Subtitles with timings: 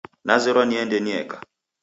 [0.27, 1.37] Nazerwa niende nieka